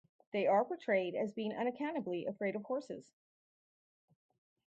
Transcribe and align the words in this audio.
They 0.33 0.47
are 0.47 0.65
portrayed 0.65 1.13
as 1.13 1.31
being 1.31 1.53
unaccountably 1.53 2.25
afraid 2.25 2.55
of 2.55 2.63
horses. 2.63 3.05